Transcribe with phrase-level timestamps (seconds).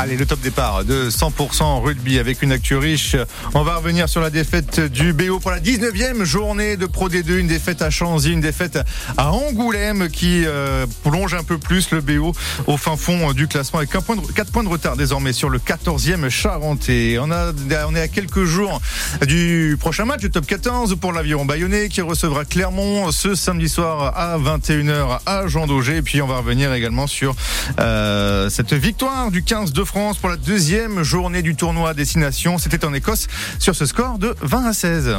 [0.00, 3.16] Allez, le top départ de 100% rugby avec une actu riche.
[3.54, 7.36] On va revenir sur la défaite du BO pour la 19e journée de Pro D2.
[7.36, 8.78] Une défaite à Chanzy, une défaite
[9.16, 12.32] à Angoulême qui euh, plonge un peu plus le BO
[12.68, 15.48] au fin fond du classement avec un point de, 4 points de retard désormais sur
[15.48, 17.18] le 14e Charentais.
[17.20, 17.50] On, a,
[17.88, 18.80] on est à quelques jours
[19.26, 24.16] du prochain match du top 14 pour l'aviron bayonnais qui recevra Clermont ce samedi soir
[24.16, 25.96] à 21h à Jean Daugé.
[25.96, 27.34] Et puis on va revenir également sur
[27.80, 32.58] euh, cette victoire du 15 de France pour la deuxième journée du tournoi destination.
[32.58, 33.26] C'était en Écosse
[33.58, 35.16] sur ce score de 20 à 16.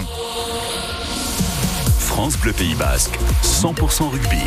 [1.97, 4.37] France Bleu Pays Basque, 100% rugby.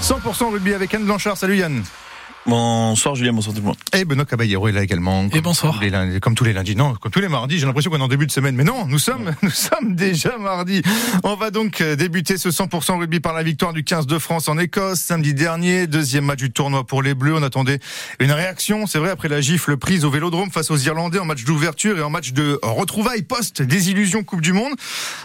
[0.00, 1.36] 100% rugby avec Anne Blanchard.
[1.36, 1.82] Salut Yann.
[2.46, 3.76] Bonsoir Julien, bonsoir tout le monde.
[3.94, 5.26] Et Benoît Caballero est là également.
[5.32, 5.80] Et bonsoir.
[5.80, 7.58] Tous lundis, comme tous les lundis, non, comme tous les mardis.
[7.58, 10.36] J'ai l'impression qu'on est en début de semaine, mais non, nous sommes, nous sommes déjà
[10.36, 10.82] mardi.
[11.22, 14.48] On va donc euh, débuter ce 100% rugby par la victoire du 15 de France
[14.48, 17.34] en Écosse samedi dernier, deuxième match du tournoi pour les Bleus.
[17.34, 17.78] On attendait
[18.20, 21.44] une réaction, c'est vrai, après la gifle prise au Vélodrome face aux Irlandais en match
[21.44, 24.74] d'ouverture et en match de retrouvailles post désillusion Coupe du Monde.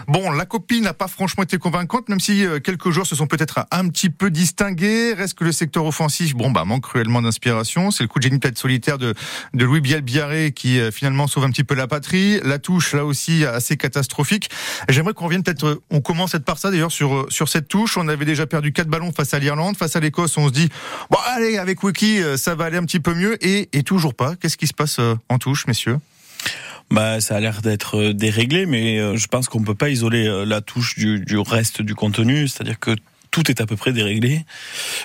[0.08, 3.28] Bon, la copie n'a pas franchement été convaincante, même si euh, quelques joueurs se sont
[3.28, 5.14] peut-être un petit peu distingués.
[5.14, 7.92] Reste que le secteur offensif, bon, bah, manque cruellement d'inspiration.
[7.92, 9.14] C'est le coup de génie peut-être solitaire de,
[9.54, 12.40] de Louis Biel Biarré qui euh, finalement sauve un petit peu la patrie.
[12.44, 14.50] La touche là aussi assez catastrophique.
[14.88, 17.98] J'aimerais qu'on revienne peut-être, euh, on commence par ça d'ailleurs sur euh, sur cette touche.
[17.98, 20.38] On avait déjà perdu quatre ballons face à l'Irlande, face à l'Écosse.
[20.38, 20.70] On se dit
[21.10, 24.36] bon allez avec Wiki ça va aller un petit peu mieux et, toujours pas.
[24.36, 25.98] Qu'est-ce qui se passe en touche, messieurs?
[26.92, 30.96] Bah, ça a l'air d'être déréglé, mais je pense qu'on peut pas isoler la touche
[30.96, 32.48] du, du reste du contenu.
[32.48, 32.96] C'est-à-dire que
[33.32, 34.46] tout est à peu près déréglé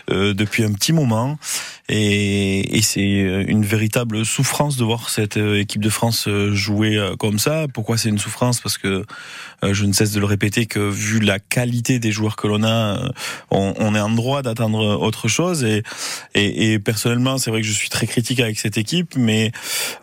[0.08, 1.38] depuis un petit moment
[1.88, 6.96] et, et c'est une véritable souffrance de voir cette euh, équipe de France euh, jouer
[6.96, 7.66] euh, comme ça.
[7.72, 8.60] Pourquoi c'est une souffrance?
[8.60, 9.04] Parce que
[9.62, 13.00] je ne cesse de le répéter que vu la qualité des joueurs que l'on a,
[13.50, 15.64] on, est en droit d'attendre autre chose.
[15.64, 15.82] Et,
[16.34, 19.52] et, et personnellement, c'est vrai que je suis très critique avec cette équipe, mais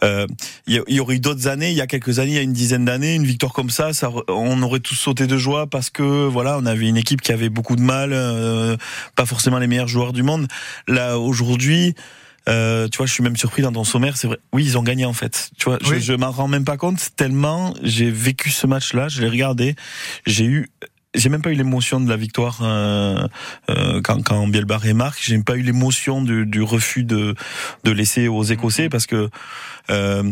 [0.01, 0.27] il
[0.65, 2.53] y, y, aurait eu d'autres années, il y a quelques années, il y a une
[2.53, 6.25] dizaine d'années, une victoire comme ça, ça, on aurait tous sauté de joie parce que
[6.25, 8.17] voilà, on avait une équipe qui avait beaucoup de mal,
[9.15, 10.47] pas forcément les meilleurs joueurs du monde.
[10.87, 11.70] Là aujourd'hui
[12.49, 14.17] euh, tu vois, je suis même surpris dans ton sommaire.
[14.17, 14.37] C'est vrai.
[14.53, 15.51] Oui, ils ont gagné en fait.
[15.57, 19.07] Tu vois, je, je m'en rends même pas compte tellement j'ai vécu ce match-là.
[19.09, 19.75] Je l'ai regardé.
[20.25, 20.69] J'ai eu
[21.13, 23.27] j'ai même pas eu l'émotion de la victoire euh,
[23.69, 25.19] euh, quand, quand Bielbarré marque.
[25.21, 27.35] J'ai même pas eu l'émotion du, du, refus de,
[27.83, 29.29] de laisser aux Écossais parce que
[29.89, 30.31] euh,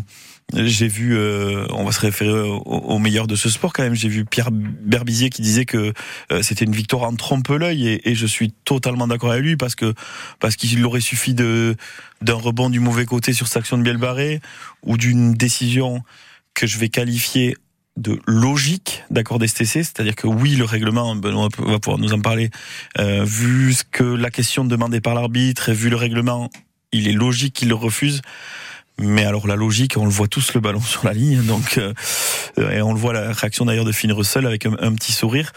[0.54, 3.94] j'ai vu, euh, on va se référer au, meilleur de ce sport quand même.
[3.94, 5.94] J'ai vu Pierre Berbizier qui disait que
[6.32, 9.94] euh, c'était une victoire en trompe-l'œil et, je suis totalement d'accord avec lui parce que
[10.40, 11.76] parce qu'il aurait suffi de
[12.22, 14.42] d'un rebond du mauvais côté sur cette action de Bielbarré
[14.84, 16.04] ou d'une décision
[16.54, 17.56] que je vais qualifier
[17.96, 22.50] de logique d'accord d'STC, c'est-à-dire que oui, le règlement, Benoît va pouvoir nous en parler,
[22.98, 26.50] euh, vu ce que la question demandée par l'arbitre et vu le règlement,
[26.92, 28.22] il est logique qu'il le refuse.
[29.00, 31.94] Mais alors la logique, on le voit tous le ballon sur la ligne, donc euh,
[32.72, 35.52] et on le voit la réaction d'ailleurs de Finn Russell avec un, petit sourire.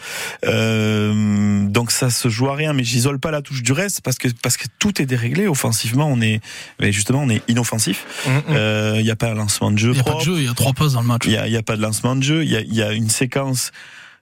[0.45, 4.17] Euh, donc ça se joue à rien, mais j'isole pas la touche du reste parce
[4.17, 6.07] que parce que tout est déréglé offensivement.
[6.07, 6.41] On est,
[6.79, 8.05] mais justement, on est inoffensif.
[8.25, 8.41] Il mm, mm.
[8.49, 9.91] euh, y a pas un lancement de jeu.
[9.91, 10.35] Il y a pas de jeu.
[10.37, 11.23] Il y a trois passes dans le match.
[11.25, 12.43] Il y a, a pas de lancement de jeu.
[12.43, 13.71] Il y a, y a une séquence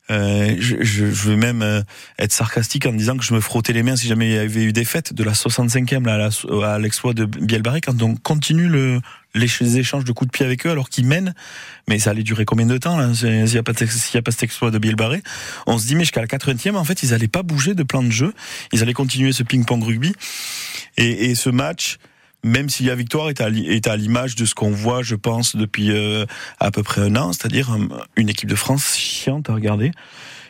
[0.10, 1.82] euh, je, je, veux même euh,
[2.18, 4.64] être sarcastique en disant que je me frottais les mains si jamais il y avait
[4.64, 6.30] eu des fêtes de la 65e là,
[6.74, 9.00] à l'exploit de Bielbarré quand on continue le,
[9.36, 11.34] les échanges de coups de pied avec eux alors qu'ils mènent.
[11.88, 14.72] Mais ça allait durer combien de temps s'il n'y a, pas a pas cet exploit
[14.72, 15.22] de Bielbarré?
[15.68, 18.04] On se dit mais jusqu'à la 80e en fait ils allaient pas bouger de plan
[18.04, 18.34] de jeu.
[18.74, 20.14] Ils allaient continuer ce ping-pong rugby.
[20.98, 22.00] Et, et ce match,
[22.44, 23.42] même si la victoire est
[23.88, 26.26] à, l'image de ce qu'on voit, je pense, depuis euh,
[26.60, 29.92] à peu près un an, c'est-à-dire euh, une équipe de France chiante à regarder.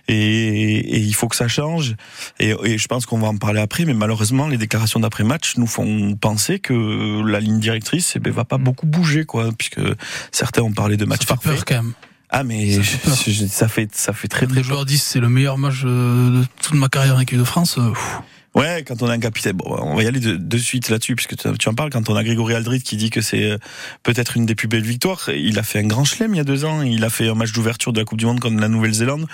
[0.08, 1.96] Et, il faut que ça change.
[2.40, 6.16] Et, je pense qu'on va en parler après, mais malheureusement, les déclarations d'après-match nous font
[6.16, 8.64] penser que la ligne directrice eh ben, va pas mm.
[8.64, 9.82] beaucoup bouger, quoi, puisque
[10.32, 11.94] certains ont parlé de match ça fait Peur quand même.
[12.34, 14.56] Ah mais ça fait, ça fait très très.
[14.56, 17.78] Les joueurs disent c'est le meilleur match de toute ma carrière en équipe de France.
[18.54, 21.16] Ouais, quand on a un capitaine, bon, on va y aller de, de suite là-dessus,
[21.16, 23.58] puisque tu en parles, quand on a Grégory Aldrit qui dit que c'est euh,
[24.04, 26.44] peut-être une des plus belles victoires, il a fait un grand chelem il y a
[26.44, 28.68] deux ans, il a fait un match d'ouverture de la Coupe du Monde contre la
[28.68, 29.26] Nouvelle-Zélande,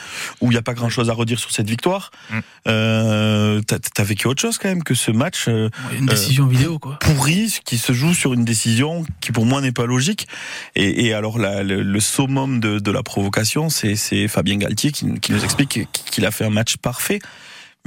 [0.42, 2.12] où il n'y a pas grand-chose à redire sur cette victoire.
[2.30, 2.40] Mm.
[2.68, 5.46] Euh, T'as vécu autre chose quand même que ce match.
[5.48, 7.00] Euh, une décision euh, vidéo, quoi.
[7.00, 10.28] Pourri, qui se joue sur une décision qui pour moi n'est pas logique.
[10.75, 15.20] Et, et alors la, le, le, summum de, de la provocation, c'est Fabien Galtier qui,
[15.20, 17.20] qui nous explique qu'il a fait un match parfait.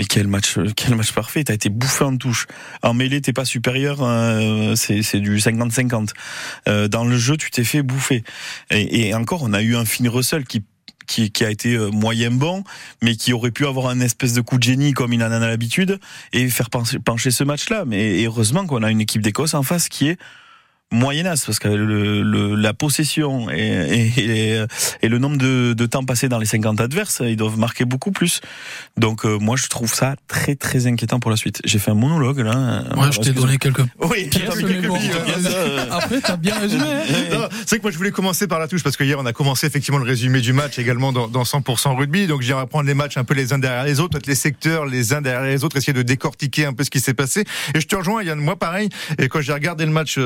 [0.01, 2.47] Mais quel match, quel match parfait T'as été bouffé en touche.
[2.81, 6.13] En mêlée, t'es pas supérieur, hein, c'est du 50-50.
[6.69, 8.25] Euh, dans le jeu, tu t'es fait bouffer.
[8.71, 10.65] Et, et, encore, on a eu un Finn Russell qui
[11.07, 12.65] qui, qui, a été euh, moyen bon,
[13.03, 15.39] mais qui aurait pu avoir un espèce de coup de génie comme il en a
[15.39, 15.99] l'habitude
[16.33, 17.85] et faire pencher, pencher ce match-là.
[17.85, 20.19] Mais heureusement qu'on a une équipe d'Écosse en face qui est
[20.93, 24.65] moyennasse parce que le, le, la possession et, et,
[25.03, 28.11] et, le nombre de, de, temps passé dans les 50 adverses, ils doivent marquer beaucoup
[28.11, 28.41] plus.
[28.97, 31.61] Donc euh, moi je trouve ça très très inquiétant pour la suite.
[31.65, 32.85] J'ai fait un monologue là.
[32.97, 36.85] Ouais, je t'ai donné quelques oui, pièces, quelques bon, euh, Après t'as bien résumé.
[36.85, 37.49] Hein.
[37.67, 39.67] C'est que moi je voulais commencer par la touche parce que hier on a commencé
[39.67, 42.27] effectivement le résumé du match également dans, dans 100% rugby.
[42.27, 45.13] Donc j'irai prendre les matchs un peu les uns derrière les autres, les secteurs les
[45.13, 47.45] uns derrière les autres, essayer de décortiquer un peu ce qui s'est passé.
[47.75, 48.89] Et je te rejoins Yann, moi pareil.
[49.19, 50.19] Et quand j'ai regardé le match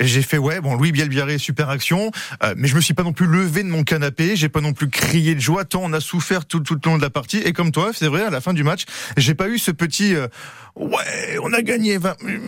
[0.00, 2.10] j'ai fait ouais bon Louis Bielbiaré super action,
[2.42, 4.72] euh, mais je me suis pas non plus levé de mon canapé, j'ai pas non
[4.72, 7.38] plus crié de joie tant on a souffert tout, tout le long de la partie.
[7.38, 8.84] Et comme toi, c'est vrai à la fin du match,
[9.16, 10.28] j'ai pas eu ce petit euh,
[10.76, 11.98] ouais on a gagné.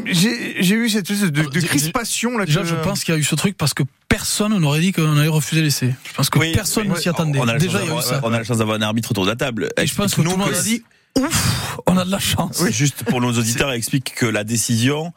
[0.06, 2.46] j'ai eu cette espèce de, de crispation là.
[2.46, 5.16] Déjà, je pense qu'il y a eu ce truc parce que personne n'aurait dit qu'on
[5.16, 5.94] allait refuser l'essai.
[6.08, 7.38] Je pense que personne ne s'y attendait.
[7.38, 8.20] On a Déjà, il y a eu ça.
[8.22, 9.68] On a la chance d'avoir un arbitre autour de la table.
[9.76, 10.82] Et je pense que tout le monde a dit
[11.16, 12.60] ouf, on a de la chance.
[12.62, 15.12] Oui, juste pour nos auditeurs, explique que la décision.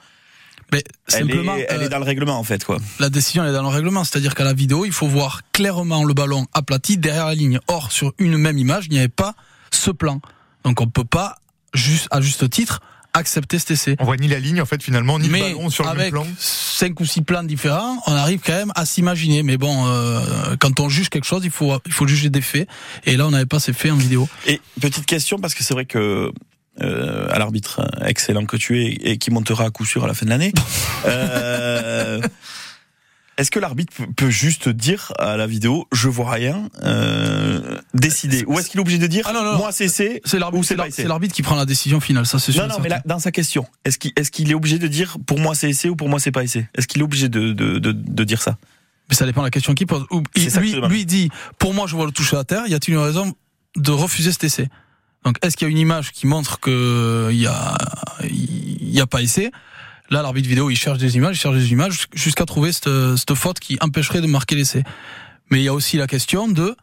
[0.71, 2.77] Mais simplement, elle, est, elle est dans le règlement en fait quoi.
[3.00, 6.03] La décision elle est dans le règlement, c'est-à-dire qu'à la vidéo il faut voir clairement
[6.03, 7.59] le ballon aplati derrière la ligne.
[7.68, 9.35] Or sur une même image il n'y avait pas
[9.71, 10.21] ce plan,
[10.63, 11.38] donc on peut pas
[11.73, 12.81] juste à juste titre
[13.13, 13.95] accepter cet essai.
[14.00, 16.12] On voit ni la ligne en fait finalement ni mais le ballon sur avec le
[16.12, 16.27] plan.
[16.38, 19.44] cinq ou six plans différents, on arrive quand même à s'imaginer.
[19.44, 22.69] Mais bon, euh, quand on juge quelque chose, il faut il faut juger des faits.
[23.06, 24.29] Et là, on n'avait pas ces faits en vidéo.
[24.47, 26.31] Et petite question parce que c'est vrai que
[26.79, 30.13] euh, à l'arbitre excellent que tu es et qui montera à coup sûr à la
[30.13, 30.53] fin de l'année.
[31.06, 32.21] euh,
[33.38, 38.45] est-ce que l'arbitre peut juste dire à la vidéo je vois rien, euh, décider?
[38.45, 41.33] Ou est-ce qu'il est obligé de dire ah non, non, moi c'est c'est c'est l'arbitre
[41.33, 42.62] qui prend la décision finale, ça c'est sûr.
[42.62, 45.39] Non non, mais là, dans sa question, est-ce qu'il qu'il est obligé de dire pour
[45.39, 47.79] moi c'est essai ou pour moi c'est pas essai Est-ce qu'il est obligé de, de,
[47.79, 48.57] de, de dire ça?
[49.09, 50.06] Mais ça dépend de la question qu'il pose.
[50.35, 53.01] Il, lui, lui dit pour moi je vois le toucher à terre, y a-t-il une
[53.01, 53.33] raison
[53.75, 54.69] de refuser cet essai?
[55.23, 57.77] Donc est-ce qu'il y a une image qui montre que il y a
[58.23, 59.51] il y a pas essai?
[60.09, 63.33] Là, l'arbitre vidéo, il cherche des images, il cherche des images jusqu'à trouver cette, cette
[63.33, 64.83] faute qui empêcherait de marquer l'essai.
[65.50, 66.75] Mais il y a aussi la question de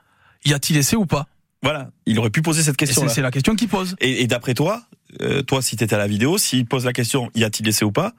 [0.46, 1.26] y a-t-il essai ou pas?
[1.62, 3.06] Voilà, il aurait pu poser cette question.
[3.08, 3.96] C'est la question qu'il pose.
[4.00, 4.82] Et, et d'après toi,
[5.20, 7.92] euh, toi, si t'étais à la vidéo, s'il pose la question y a-t-il essai ou
[7.92, 8.14] pas,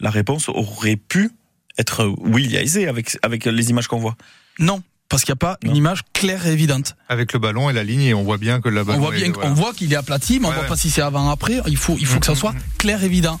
[0.00, 1.30] la réponse aurait pu
[1.78, 4.16] être oui, il y a essai avec avec les images qu'on voit.
[4.58, 5.70] Non, parce qu'il n'y a pas non.
[5.70, 6.96] une image claire et évidente.
[7.10, 8.98] Avec le ballon et la ligne, et on voit bien que le ballon.
[8.98, 9.50] On voit bien, est, voilà.
[9.50, 10.68] on voit qu'il est aplati, mais ouais, on voit ouais.
[10.68, 11.60] pas si c'est avant après.
[11.66, 12.60] Il faut, il faut mmh, que ça soit mmh.
[12.78, 13.38] clair, évident.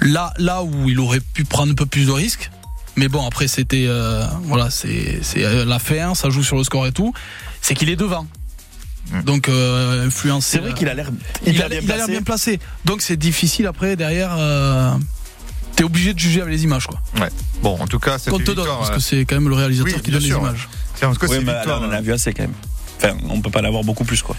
[0.00, 2.50] Là, là où il aurait pu prendre un peu plus de risques,
[2.96, 6.64] mais bon, après c'était, euh, voilà, c'est, c'est euh, la fin, ça joue sur le
[6.64, 7.12] score et tout.
[7.60, 8.26] C'est qu'il est devant.
[9.24, 10.52] Donc euh, influencé.
[10.52, 11.10] C'est vrai qu'il a l'air,
[11.46, 12.58] il, il, a, il a l'air bien placé.
[12.84, 14.34] Donc c'est difficile après derrière.
[14.38, 14.94] Euh,
[15.76, 17.00] T'es obligé de juger avec les images, quoi.
[17.20, 17.30] Ouais.
[17.62, 18.30] Bon, en tout cas, c'est.
[18.30, 20.48] Qu'on te donne, parce que c'est quand même le réalisateur oui, qui donne sûr, les
[20.48, 20.68] images.
[20.94, 21.80] C'est en tout cas, oui, c'est mais victoire.
[21.82, 22.54] on en a vu assez quand même.
[22.98, 24.36] Enfin, on peut pas l'avoir beaucoup plus, quoi.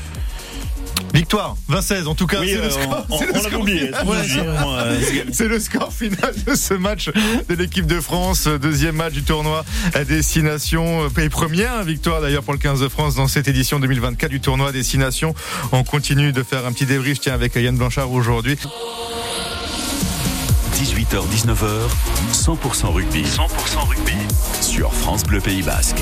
[1.14, 2.42] Victoire, 20-16 en tout cas.
[2.42, 3.92] Oui, c'est euh, le score, on, c'est on, on l'a oublié.
[5.32, 7.10] C'est le score final de ce match
[7.48, 8.48] de l'équipe de France.
[8.48, 9.64] Deuxième match du tournoi
[10.10, 11.08] Destination.
[11.18, 14.74] Et première victoire d'ailleurs pour le 15 de France dans cette édition 2024 du tournoi
[14.74, 15.34] Destination.
[15.72, 18.58] On continue de faire un petit débrief tiens, avec Yann Blanchard aujourd'hui.
[20.86, 21.90] 18h, 19h,
[22.32, 23.24] 100% rugby.
[23.24, 24.14] 100% rugby.
[24.62, 25.98] Sur France Bleu Pays Basque.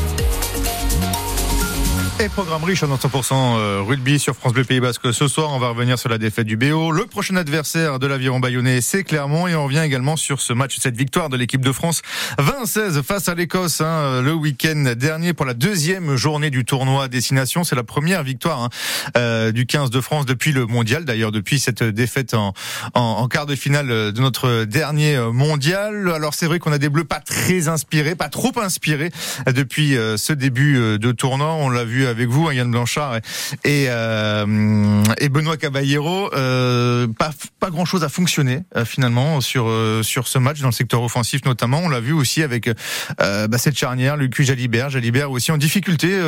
[2.23, 5.13] Et programme riche en 100% rugby sur France Bleu Pays Basque.
[5.13, 6.91] Ce soir, on va revenir sur la défaite du BO.
[6.91, 9.45] Le prochain adversaire de l'aviron bayonnais, c'est Clermont.
[9.47, 12.01] Et on revient également sur ce match, cette victoire de l'équipe de France
[12.37, 17.65] 20-16 face à l'Écosse hein, le week-end dernier pour la deuxième journée du tournoi Destination.
[17.65, 18.69] C'est la première victoire hein,
[19.17, 21.03] euh, du 15 de France depuis le mondial.
[21.03, 22.53] D'ailleurs, depuis cette défaite en,
[22.93, 26.09] en, en, quart de finale de notre dernier mondial.
[26.09, 29.11] Alors, c'est vrai qu'on a des bleus pas très inspirés, pas trop inspirés
[29.47, 31.51] depuis ce début de tournoi.
[31.55, 33.17] On l'a vu avec vous, Yann Blanchard
[33.63, 36.29] et, euh, et Benoît Caballero.
[36.33, 40.67] Euh, pas, pas grand chose a fonctionné euh, finalement sur euh, sur ce match dans
[40.67, 41.79] le secteur offensif notamment.
[41.79, 42.69] On l'a vu aussi avec
[43.17, 46.19] bah, cette charnière, Lucu Jalibert, Jalibert aussi en difficulté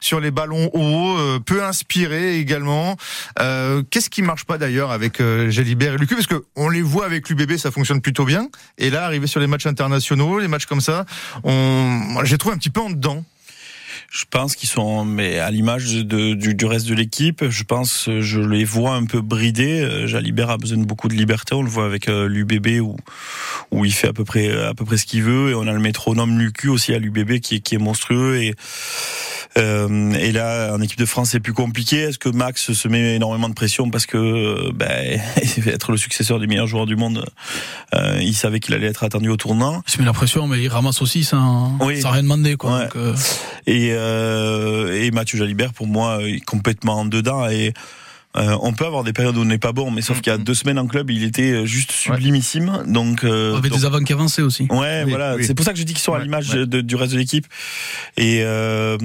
[0.00, 2.96] sur les ballons hauts, peu inspiré également.
[3.90, 7.28] Qu'est-ce qui marche pas d'ailleurs avec Jalibert et Lucu parce que on les voit avec
[7.28, 8.48] l'UBB, ça fonctionne plutôt bien.
[8.78, 11.04] Et là, arrivé sur les matchs internationaux, les matchs comme ça,
[11.42, 13.24] on, j'ai trouvé un petit peu en dedans
[14.14, 17.48] je pense qu'ils sont mais à l'image du, du, reste de l'équipe.
[17.48, 20.06] Je pense, je les vois un peu bridés.
[20.06, 21.56] Jalibert a besoin de beaucoup de liberté.
[21.56, 22.96] On le voit avec euh, l'UBB où
[23.72, 25.50] où il fait à peu près à peu près ce qu'il veut.
[25.50, 28.54] Et on a le métronome Lucu aussi à l'UBB qui est qui est monstrueux et
[29.56, 31.98] euh, et là, en équipe de France, c'est plus compliqué.
[31.98, 35.20] Est-ce que Max se met énormément de pression parce que ben,
[35.56, 37.24] il va être le successeur des meilleurs joueurs du monde
[37.94, 39.82] euh, Il savait qu'il allait être attendu au tournant?
[39.86, 42.00] Il se met la pression, mais il ramasse aussi sans, oui.
[42.00, 42.56] sans rien demander.
[42.56, 42.78] Quoi.
[42.78, 42.82] Ouais.
[42.84, 43.14] Donc, euh...
[43.66, 47.48] et, et Mathieu Jalibert, pour moi, est complètement en dedans.
[47.48, 47.72] Et
[48.36, 50.34] Euh, on peut avoir des périodes où on n'est pas bon, mais sauf qu'il y
[50.34, 52.82] a deux semaines en club, il était juste sublimissime.
[52.86, 54.66] Donc, euh, avait des avants qui avançaient aussi.
[54.70, 55.36] Ouais, voilà.
[55.40, 57.46] C'est pour ça que je dis qu'ils sont à l'image du reste de l'équipe.
[58.16, 58.98] Et euh,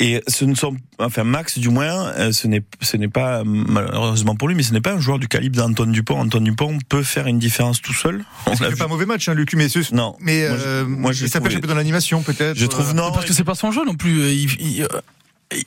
[0.00, 4.34] et ce ne sont, enfin Max du moins, euh, ce n'est, ce n'est pas malheureusement
[4.34, 6.18] pour lui, mais ce n'est pas un joueur du calibre d'Antoine Dupont.
[6.18, 8.24] Antoine Dupont peut faire une différence tout seul.
[8.46, 10.16] On fait pas un mauvais match, hein, Luc, mais non.
[10.18, 12.56] Mais euh, moi, je, ça pêche un peu dans l'animation, peut-être.
[12.56, 14.32] Je trouve non, parce que c'est pas son jeu non plus.
[14.32, 14.86] Il,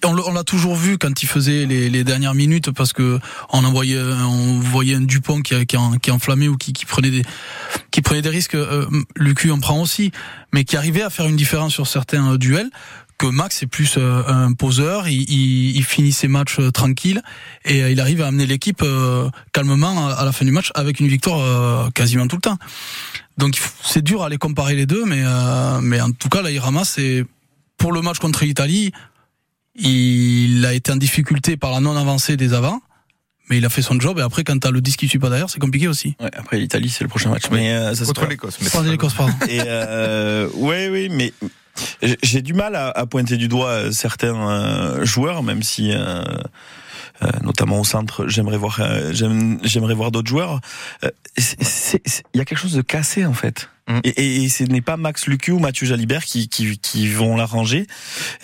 [0.04, 3.20] on l'a toujours vu quand il faisait les, les, dernières minutes parce que
[3.52, 7.24] on envoyait on voyait un Dupont qui, qui, qui enflammait ou qui, qui, prenait des
[7.92, 8.56] qui prenait des risques.
[8.56, 10.12] Euh, Lucu en prend aussi,
[10.54, 12.70] mais qui arrivait à faire une différence sur certains euh, duels
[13.24, 17.22] que Max est plus euh, un poseur, il, il, il, finit ses matchs euh, tranquilles
[17.63, 18.84] et euh, il arrive à amener l'équipe
[19.53, 22.58] calmement à la fin du match avec une victoire quasiment tout le temps.
[23.38, 25.24] Donc c'est dur à les comparer les deux, mais
[25.82, 27.24] mais en tout cas là il ramasse et
[27.77, 28.92] pour le match contre l'Italie,
[29.75, 32.82] il a été en difficulté par la non avancée des avants.
[33.50, 35.30] Mais il a fait son job et après quand t'as le disque qui suit pas
[35.30, 36.15] derrière c'est compliqué aussi.
[36.20, 37.44] Ouais, après l'Italie c'est le prochain match.
[37.51, 38.58] Mais ça contre l'Écosse.
[38.86, 39.34] l'Écosse pardon.
[39.50, 41.34] Et euh, ouais oui mais
[42.01, 46.24] j'ai du mal à, à, pointer du doigt euh, certains euh, joueurs, même si, euh,
[47.24, 50.60] euh notamment au centre, j'aimerais voir, j'aimerais voir d'autres joueurs.
[51.01, 53.70] Il y a quelque chose de cassé en fait.
[53.88, 54.00] Mm.
[54.06, 57.86] Et, et, ce n'est pas Max Lucu ou Mathieu Jalibert qui, qui, qui vont l'arranger.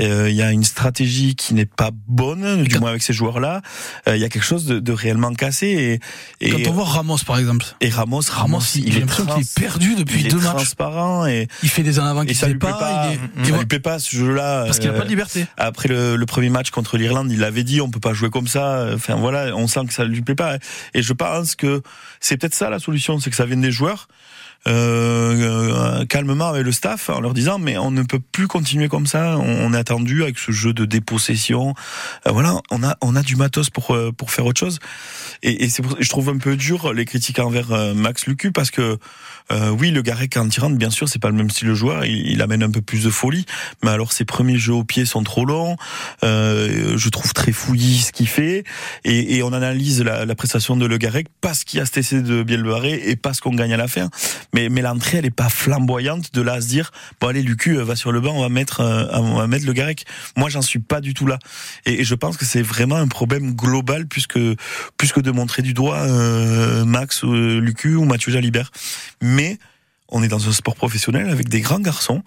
[0.01, 3.62] Euh, il y a une stratégie qui n'est pas bonne, du moins avec ces joueurs-là.
[4.08, 6.00] Euh, il y a quelque chose de, de réellement cassé.
[6.41, 7.65] Et, et, quand on voit Ramos, par exemple.
[7.79, 9.25] Et Ramos, Ramos, il, est trans...
[9.25, 10.55] qu'il est perdu depuis deux matchs.
[10.55, 13.08] transparent et il fait des en avant qui ça lui plaît pas.
[13.10, 13.50] Il est...
[13.50, 14.65] Ça lui plaît pas ce jeu-là.
[14.65, 15.46] Parce qu'il n'y a pas de euh, liberté.
[15.55, 18.48] Après le, le premier match contre l'Irlande, il avait dit on peut pas jouer comme
[18.48, 18.89] ça.
[18.93, 20.58] Enfin voilà, on sent que ça lui plaît pas.
[20.93, 21.81] Et je pense que
[22.19, 24.10] c'est peut-être ça la solution, c'est que ça vienne des joueurs
[24.67, 29.07] euh, calmement avec le staff en leur disant mais on ne peut plus continuer comme
[29.07, 29.37] ça.
[29.37, 31.73] On, est attendu avec ce jeu de dépossession.
[32.27, 34.79] Euh, voilà, on a on a du matos pour euh, pour faire autre chose.
[35.43, 38.71] Et, et c'est je trouve un peu dur les critiques envers euh, Max Lucu parce
[38.71, 38.97] que
[39.51, 42.05] euh, oui, le Garec en tirant, bien sûr, c'est pas le même style de joueur.
[42.05, 43.45] Il, il, amène un peu plus de folie,
[43.83, 45.75] mais alors ses premiers jeux au pied sont trop longs.
[46.21, 48.63] Je trouve très fouillis ce qu'il fait,
[49.05, 51.99] et, et, on analyse la, la prestation de Le Garec parce qu'il y a ce
[51.99, 54.09] essai de Bielbarré et parce qu'on gagne à la fin.
[54.53, 56.91] Mais, mais l'entrée, elle est pas flamboyante de là à se dire
[57.22, 58.82] bon allez, Lucu va sur le banc, on va mettre,
[59.13, 60.06] on va mettre Le Garec.
[60.36, 61.39] Moi, j'en suis pas du tout là,
[61.86, 64.39] et, je pense que c'est vraiment un problème global puisque
[64.98, 68.72] puisque de montrer du doigt euh, Max, euh, Lucu ou Mathieu Jalibert.
[69.22, 69.58] Mais
[70.11, 72.23] on est dans un sport professionnel avec des grands garçons.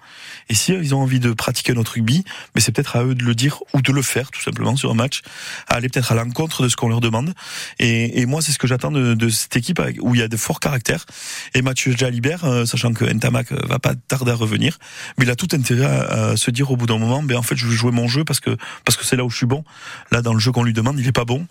[0.49, 2.25] Et si ils ont envie de pratiquer notre rugby,
[2.55, 4.91] mais c'est peut-être à eux de le dire ou de le faire tout simplement sur
[4.91, 5.23] un match,
[5.69, 7.35] à aller peut-être à l'encontre de ce qu'on leur demande.
[7.79, 10.29] Et, et moi, c'est ce que j'attends de, de, cette équipe où il y a
[10.29, 11.07] de forts caractères.
[11.55, 14.79] Et Mathieu Jalibert, euh, sachant que Ntamak va pas tarder à revenir,
[15.19, 17.57] mais il a tout intérêt à, se dire au bout d'un moment, ben en fait,
[17.57, 19.65] je vais jouer mon jeu parce que parce que c'est là où je suis bon.
[20.11, 21.47] Là, dans le jeu qu'on lui demande, il est pas bon,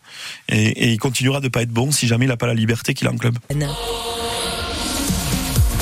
[0.49, 2.93] et, et il continuera de pas être bon si jamais il a pas la liberté
[2.93, 3.37] qu'il a en club.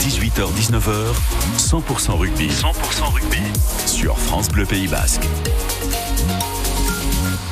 [0.09, 1.13] 18h-19h,
[1.57, 2.47] 100% rugby.
[2.47, 3.37] 100% rugby.
[3.85, 5.27] Sur France Bleu Pays Basque.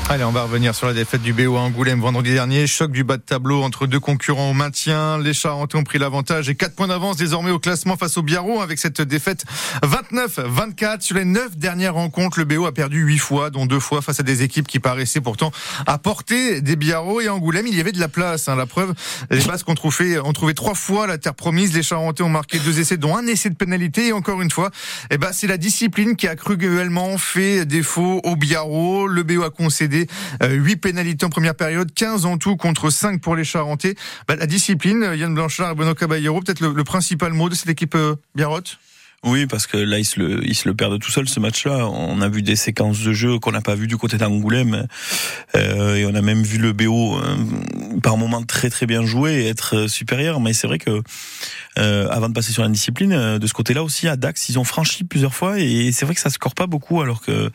[0.09, 2.65] Allez, on va revenir sur la défaite du BO à Angoulême vendredi dernier.
[2.65, 5.17] Choc du bas de tableau entre deux concurrents au maintien.
[5.17, 8.61] Les Charentais ont pris l'avantage et 4 points d'avance désormais au classement face au Biarro
[8.61, 9.43] avec cette défaite
[9.83, 12.39] 29-24 sur les 9 dernières rencontres.
[12.39, 15.19] Le BO a perdu 8 fois, dont deux fois face à des équipes qui paraissaient
[15.19, 15.51] pourtant
[15.85, 17.67] à portée des Biarro et Angoulême.
[17.67, 18.47] Il y avait de la place.
[18.47, 18.55] Hein.
[18.55, 18.93] La preuve,
[19.29, 21.75] les Basques ont trouvé, ont trouvé trois fois la terre promise.
[21.75, 24.07] Les Charentais ont marqué deux essais, dont un essai de pénalité.
[24.07, 24.71] Et encore une fois,
[25.11, 29.05] eh ben, c'est la discipline qui a cruellement fait défaut au Biarro.
[29.07, 29.96] Le BO a concédé
[30.41, 33.95] 8 euh, pénalités en première période, 15 en tout contre 5 pour les Charentais.
[34.27, 37.95] Bah, la discipline, Yann Blanchard et Benoît Caballero, peut-être le, principal mot de cette équipe
[37.95, 38.77] euh, Biarrotte?
[39.23, 41.87] Oui, parce que là, ils se le, ils le perdent tout seul ce match-là.
[41.87, 44.85] On a vu des séquences de jeu qu'on n'a pas vu du côté d'Angoulême,
[45.55, 47.35] euh, et on a même vu le BO euh,
[48.03, 50.39] par moments très très bien jouer et être supérieur.
[50.39, 51.01] Mais c'est vrai que
[51.79, 54.59] euh, avant de passer sur la discipline, euh, de ce côté-là aussi, à Dax, ils
[54.59, 57.51] ont franchi plusieurs fois, et c'est vrai que ça score pas beaucoup, alors que,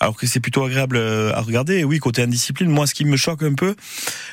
[0.00, 1.78] alors que c'est plutôt agréable à regarder.
[1.78, 3.76] Et oui, côté indiscipline, moi, ce qui me choque un peu,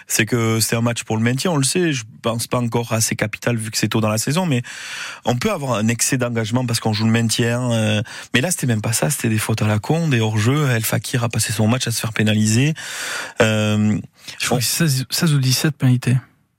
[0.07, 1.51] c'est que c'est un match pour le maintien.
[1.51, 1.91] On le sait.
[1.91, 4.61] Je pense pas encore assez capital vu que c'est tôt dans la saison, mais
[5.25, 7.71] on peut avoir un excès d'engagement parce qu'on joue le maintien.
[7.71, 8.03] Euh,
[8.35, 9.09] mais là, c'était même pas ça.
[9.09, 10.69] C'était des fautes à la con, des hors-jeu.
[10.69, 12.75] El Fakir a passé son match à se faire pénaliser.
[13.41, 13.97] Euh,
[14.37, 16.15] Je crois que 16, 16 ou 17 pénalités.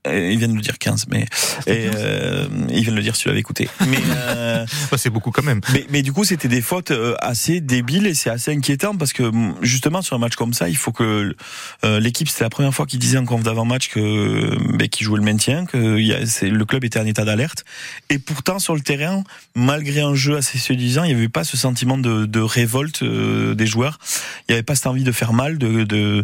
[0.07, 1.25] Ils viennent de le dire 15, mais
[1.67, 3.69] et, euh, ils viennent de le dire si tu l'avais écouté.
[3.87, 4.65] Mais euh,
[4.97, 5.61] c'est beaucoup quand même.
[5.73, 9.13] Mais, mais du coup, c'était des fautes euh, assez débiles et c'est assez inquiétant parce
[9.13, 11.35] que mm, justement sur un match comme ça, il faut que
[11.83, 15.19] euh, l'équipe, c'était la première fois qu'ils disaient en conf d'avant-match que bah, qu'ils jouaient
[15.19, 17.63] le maintien, que y a, le club était en état d'alerte.
[18.09, 19.23] Et pourtant sur le terrain,
[19.55, 23.67] malgré un jeu assez séduisant, il n'y avait pas ce sentiment de, de révolte des
[23.67, 23.99] joueurs.
[24.47, 26.23] Il n'y avait pas cette envie de faire mal, de, de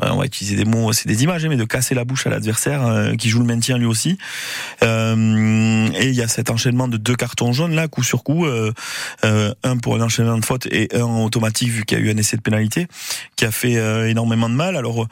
[0.00, 2.30] on va utiliser des mots, c'est des images, hein, mais de casser la bouche à
[2.30, 2.82] l'adversaire
[3.18, 4.18] qui joue le maintien lui aussi.
[4.82, 8.46] Euh, et il y a cet enchaînement de deux cartons jaunes là, coup sur coup,
[8.46, 8.72] euh,
[9.24, 12.10] euh, un pour un enchaînement de fautes et un automatique vu qu'il y a eu
[12.10, 12.86] un essai de pénalité
[13.36, 13.74] qui a fait
[14.10, 14.76] énormément de mal.
[14.76, 15.06] Alors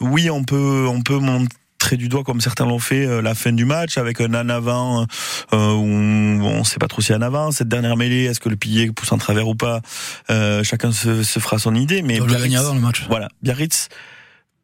[0.00, 3.64] oui, on peut on peut montrer du doigt comme certains l'ont fait la fin du
[3.64, 5.06] match avec un en avant
[5.52, 8.92] où on sait pas trop si en avant cette dernière mêlée est-ce que le pilier
[8.92, 9.80] pousse en travers ou pas
[10.28, 13.88] chacun se, fera son idée mais Biarritz, avant le match voilà Biarritz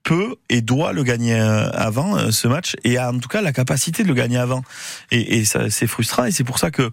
[0.02, 3.40] peut et doit le gagner euh, avant euh, ce match et a en tout cas
[3.40, 4.62] la capacité de le gagner avant.
[5.10, 6.90] Et, et ça, c'est frustrant et c'est pour ça que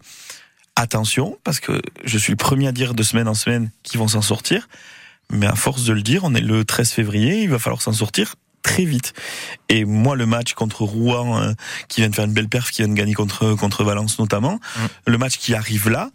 [0.76, 4.10] attention, parce que je suis le premier à dire de semaine en semaine qu'ils vont
[4.10, 4.68] s'en sortir,
[5.32, 7.94] mais à force de le dire, on est le 13 février, il va falloir s'en
[7.94, 9.14] sortir très vite.
[9.70, 11.54] Et moi, le match contre Rouen, euh,
[11.88, 14.56] qui vient de faire une belle perf, qui vient de gagner contre contre Valence notamment,
[14.56, 14.80] mmh.
[15.08, 16.10] le match qui arrive là,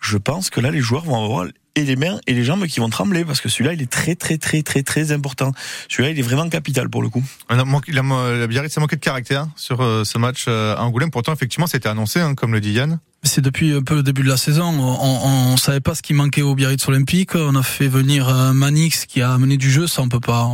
[0.00, 2.80] je pense que là, les joueurs vont avoir et les mains et les jambes qui
[2.80, 5.52] vont trembler parce que celui-là il est très très très très très important.
[5.88, 7.22] Celui-là il est vraiment capital pour le coup.
[7.48, 11.10] Il a, la Biarritz a manqué de caractère sur euh, ce match euh, à Angoulême.
[11.10, 12.98] Pourtant effectivement c'était annoncé hein, comme le dit Yann.
[13.22, 14.64] C'est depuis un peu le début de la saison.
[14.64, 17.34] On, on, savait pas ce qui manquait au Biarritz Olympique.
[17.34, 19.86] On a fait venir euh, Manix qui a amené du jeu.
[19.86, 20.44] Ça on peut pas.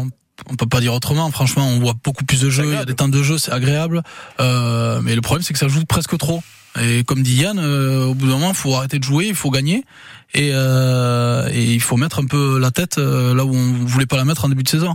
[0.50, 1.30] On, peut pas dire autrement.
[1.30, 2.64] Franchement, on voit beaucoup plus de jeux.
[2.64, 4.02] Il y a des temps de jeu, c'est agréable.
[4.40, 6.42] Euh, mais le problème, c'est que ça joue presque trop.
[6.80, 9.50] Et comme dit Yann, au bout d'un moment, il faut arrêter de jouer, il faut
[9.50, 9.85] gagner
[10.35, 14.06] et, euh, et il faut mettre un peu la tête euh, là où on voulait
[14.06, 14.95] pas la mettre en début de saison.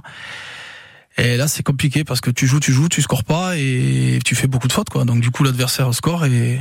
[1.18, 4.36] Et là, c'est compliqué parce que tu joues, tu joues, tu scores pas et tu
[4.36, 5.04] fais beaucoup de fautes, quoi.
[5.04, 6.60] Donc du coup, l'adversaire score et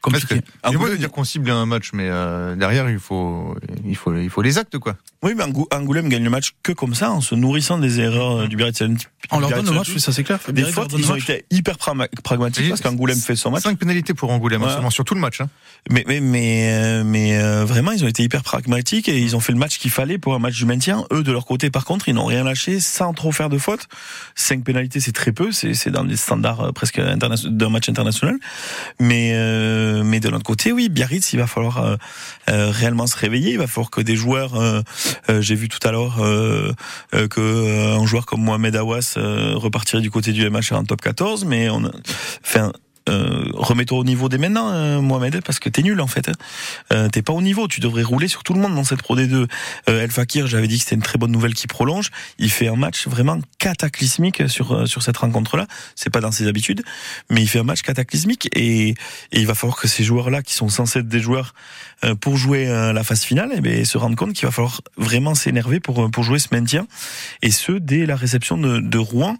[0.00, 0.40] compliqué.
[0.64, 4.14] C'est beau de dire qu'on cible un match, mais euh, derrière, il faut, il faut,
[4.16, 4.96] il faut les actes, quoi.
[5.22, 8.46] Oui, mais Angoulême gagne le match que comme ça, en se nourrissant des erreurs euh,
[8.46, 8.82] du Biarritz.
[9.30, 10.38] On leur donne le match, ça c'est clair.
[10.50, 13.62] Des fois, ils ont été hyper pragmatiques parce qu'Angoulême fait son match.
[13.62, 14.90] Cinq pénalités pour Angoulême, ouais.
[14.90, 15.40] sur tout le match.
[15.40, 15.48] Hein.
[15.90, 19.40] Mais mais mais, euh, mais euh, vraiment, ils ont été hyper pragmatiques et ils ont
[19.40, 21.04] fait le match qu'il fallait pour un match du maintien.
[21.12, 23.88] Eux, de leur côté, par contre, ils n'ont rien lâché sans trop faire de fautes.
[24.34, 28.36] Cinq pénalités, c'est très peu, c'est dans les standards presque d'un match international.
[29.00, 29.32] Mais
[30.04, 31.96] mais de l'autre côté, oui, Biarritz, il va falloir
[32.48, 33.52] réellement se réveiller.
[33.52, 34.54] Il va falloir que des joueurs
[35.28, 36.72] euh, j'ai vu tout à l'heure euh,
[37.14, 41.44] euh, que un joueur comme Mohamed Awas repartirait du côté du MH en top 14,
[41.44, 41.82] mais on,
[42.44, 42.72] enfin,
[43.08, 46.28] euh, remets-toi au niveau des maintenant, euh, Mohamed, parce que t'es nul en fait.
[46.28, 46.32] Hein.
[46.92, 47.68] Euh, t'es pas au niveau.
[47.68, 49.46] Tu devrais rouler sur tout le monde dans cette Pro D2.
[49.88, 52.10] Euh, El Fakir, j'avais dit que c'était une très bonne nouvelle qui prolonge.
[52.38, 55.66] Il fait un match vraiment cataclysmique sur euh, sur cette rencontre-là.
[55.94, 56.82] C'est pas dans ses habitudes,
[57.30, 58.96] mais il fait un match cataclysmique et, et
[59.32, 61.54] il va falloir que ces joueurs-là, qui sont censés être des joueurs
[62.20, 65.80] pour jouer la phase finale, eh ben, se rendent compte qu'il va falloir vraiment s'énerver
[65.80, 66.86] pour pour jouer ce maintien.
[67.42, 69.36] Et ce dès la réception de, de Rouen.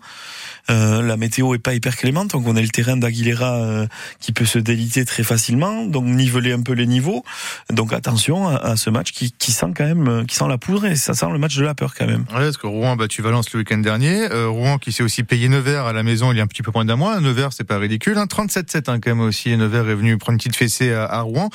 [0.68, 3.86] La météo est pas hyper clémente, donc on a le terrain d'Aguilera euh,
[4.20, 7.24] qui peut se déliter très facilement, donc niveler un peu les niveaux.
[7.70, 10.86] Donc attention à, ce match qui, qui, sent quand même, euh, qui sent la poudre
[10.86, 12.24] et ça sent le match de la peur quand même.
[12.32, 14.26] Ouais, parce que Rouen a battu Valence le week-end dernier.
[14.26, 16.70] Rouen qui s'est aussi payé Nevers à la maison il y a un petit peu
[16.74, 17.20] moins d'un mois.
[17.20, 18.18] Nevers, c'est pas ridicule.
[18.18, 18.26] Hein.
[18.26, 19.56] 37-7 hein, quand même aussi.
[19.56, 21.50] Nevers est venu prendre une petite fessée à, Rouen.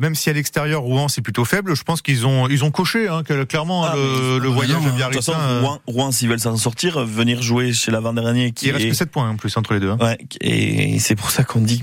[0.00, 3.08] même si à l'extérieur Rouen c'est plutôt faible, je pense qu'ils ont ils ont coché
[3.08, 7.04] hein, clairement ah, le, le, voyage bien De façon, Rouen, Rouen s'ils veulent s'en sortir,
[7.04, 9.90] venir jouer chez l'avant-dernier qui il reste que 7 points en plus entre les deux.
[9.90, 9.98] Hein.
[10.00, 11.82] Ouais, et c'est pour ça qu'on dit.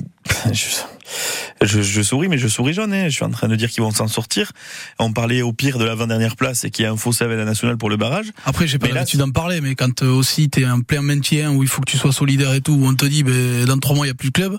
[1.61, 2.93] Je, je, souris, mais je souris jaune.
[2.93, 3.09] Hein.
[3.09, 4.51] Je suis en train de dire qu'ils vont s'en sortir.
[4.99, 7.45] On parlait au pire de l'avant-dernière place et qu'il y a un save à la
[7.45, 8.27] nationale pour le barrage.
[8.45, 11.63] Après, j'ai pas l'habitude d'en parler, mais quand euh, aussi t'es un plein maintien où
[11.63, 13.95] il faut que tu sois solidaire et tout, où on te dit, ben, dans trois
[13.95, 14.57] mois il y a plus de club,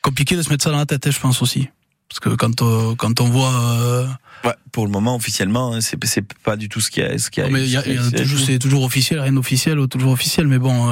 [0.00, 1.68] compliqué de se mettre ça dans la tête, hein, je pense aussi.
[2.08, 4.06] Parce que quand euh, quand on voit euh,
[4.44, 5.98] Ouais, pour le moment, officiellement, hein, c'est
[6.44, 7.48] pas du tout ce qui a ce qui a.
[7.48, 10.90] mais y a, toujours c'est toujours officiel, rien d'officiel ou toujours officiel, mais bon.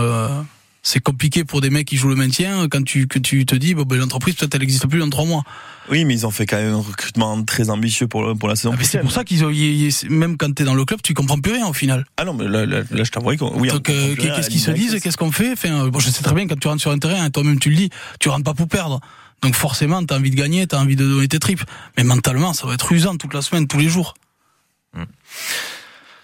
[0.83, 3.55] Euh, c'est compliqué pour des mecs qui jouent le maintien quand tu que tu te
[3.55, 5.45] dis bon ben l'entreprise peut-être elle n'existe plus dans trois mois.
[5.91, 8.75] Oui, mais ils ont fait quand même un recrutement très ambitieux pour pour la saison.
[8.77, 9.51] Ah, c'est pour ça qu'ils ont
[10.11, 12.05] même quand t'es dans le club, tu comprends plus rien au final.
[12.17, 13.69] Ah non, mais là, là, je t'avoue qu'on oui.
[13.69, 15.53] Donc euh, qu'est-ce qu'ils se disent, qu'est-ce qu'on fait?
[15.53, 17.77] Enfin, bon, je sais très bien quand tu rentres sur un terrain, toi-même tu le
[17.77, 17.91] dis,
[18.21, 19.01] tu rentres pas pour perdre.
[19.43, 21.65] Donc forcément, t'as envie de gagner, t'as envie de donner tes tripes.
[21.97, 24.15] Mais mentalement, ça va être usant toute la semaine, tous les jours.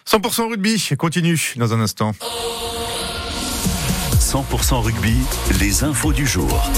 [0.09, 0.51] 100% hmm.
[0.51, 2.15] rugby continue dans un instant.
[4.29, 5.17] 100% rugby,
[5.59, 6.71] les infos du jour.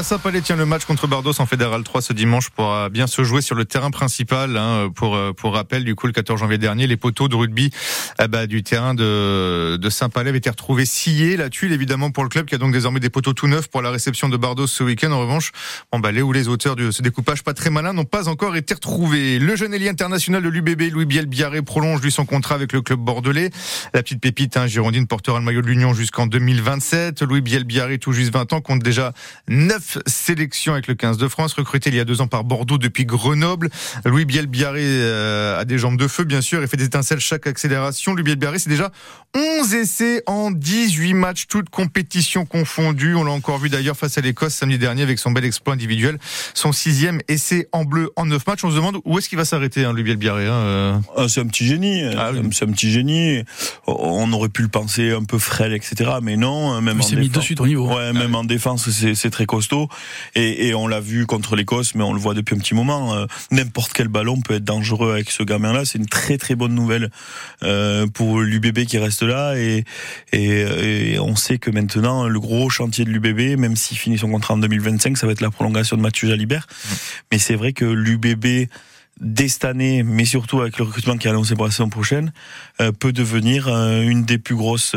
[0.00, 3.42] Saint-Palais, tiens, le match contre Bardos en Fédéral 3 ce dimanche pourra bien se jouer
[3.42, 4.56] sur le terrain principal.
[4.56, 7.70] Hein, pour pour rappel, du coup, le 14 janvier dernier, les poteaux de rugby
[8.18, 11.36] eh ben, du terrain de, de Saint-Palais avaient été retrouvés sciés.
[11.36, 13.82] La tuile, évidemment, pour le club qui a donc désormais des poteaux tout neufs pour
[13.82, 15.12] la réception de Bardos ce week-end.
[15.12, 15.52] En revanche,
[15.92, 18.56] bon, bah, les ou les auteurs de ce découpage pas très malin n'ont pas encore
[18.56, 19.38] été retrouvés.
[19.38, 22.80] Le jeune ailier international de l'UBB, Louis Biel Biarré, prolonge lui son contrat avec le
[22.80, 23.50] club bordelais.
[23.92, 27.22] La petite pépite, hein, Girondine portera le maillot de l'Union jusqu'en 2027.
[27.22, 29.12] Louis Biel Biarré, tout juste 20 ans, compte déjà
[29.48, 32.78] 9 sélection avec le 15 de France, recruté il y a deux ans par Bordeaux
[32.78, 33.70] depuis Grenoble.
[34.04, 37.46] Louis Biel-Biarré euh, a des jambes de feu, bien sûr, et fait des étincelles chaque
[37.46, 38.14] accélération.
[38.14, 38.90] Louis Biel-Biarré, c'est déjà
[39.34, 43.14] 11 essais en 18 matchs, toutes compétitions confondues.
[43.14, 46.18] On l'a encore vu d'ailleurs face à l'Écosse samedi dernier avec son bel exploit individuel.
[46.54, 48.64] Son sixième essai en bleu en 9 matchs.
[48.64, 50.46] On se demande où est-ce qu'il va s'arrêter, hein, Louis Biel-Biarré.
[50.46, 50.98] Hein, euh.
[51.16, 52.02] ah, c'est un petit génie.
[52.16, 53.42] Ah c'est un petit génie.
[53.86, 56.10] On aurait pu le penser un peu frêle, etc.
[56.22, 57.12] Mais non, même en défense.
[57.14, 57.88] Mis de suite au niveau.
[57.88, 59.71] Ouais, même en défense, c'est très costaud.
[60.34, 63.14] Et, et on l'a vu contre l'Écosse, mais on le voit depuis un petit moment.
[63.14, 65.84] Euh, n'importe quel ballon peut être dangereux avec ce gamin-là.
[65.84, 67.10] C'est une très très bonne nouvelle
[67.62, 69.56] euh, pour l'UBB qui reste là.
[69.56, 69.84] Et,
[70.32, 74.54] et, on sait que maintenant, le gros chantier de l'UBB, même s'il finit son contrat
[74.54, 76.66] en 2025, ça va être la prolongation de Mathieu Jalibert.
[76.66, 76.94] Mmh.
[77.32, 78.68] Mais c'est vrai que l'UBB
[79.20, 82.32] dès cette année, mais surtout avec le recrutement qui est annoncé pour la saison prochaine,
[82.80, 84.96] euh, peut devenir une des plus grosses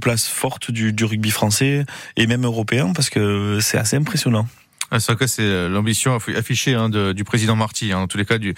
[0.00, 1.84] places fortes du, du rugby français
[2.16, 4.46] et même européen parce que c'est assez impressionnant.
[4.94, 8.26] Ah, c'est c'est euh, l'ambition affichée hein, de, du président Marty, hein, en tous les
[8.26, 8.54] cas du,